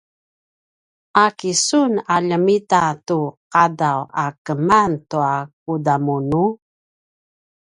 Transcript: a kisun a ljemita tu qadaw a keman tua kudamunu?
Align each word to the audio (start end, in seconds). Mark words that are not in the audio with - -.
a 1.23 1.25
kisun 1.39 1.93
a 2.13 2.15
ljemita 2.27 2.81
tu 3.07 3.19
qadaw 3.53 3.99
a 4.23 4.25
keman 4.45 4.91
tua 5.09 5.31
kudamunu? 5.63 6.43